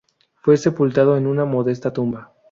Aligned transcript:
Fue 0.41 0.57
sepultado 0.57 1.15
en 1.15 1.27
una 1.27 1.45
modesta 1.45 1.93
tumba. 1.93 2.33